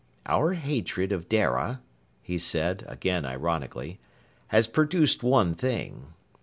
"Our 0.25 0.53
hatred 0.53 1.11
of 1.11 1.29
Dara," 1.29 1.79
he 2.23 2.39
said, 2.39 2.83
again 2.87 3.23
ironically, 3.23 3.99
"has 4.47 4.65
produced 4.67 5.21
one 5.21 5.53
thing. 5.53 6.13